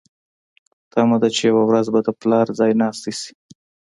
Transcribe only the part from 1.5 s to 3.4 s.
ورځ به د پلار ځایناستې شي.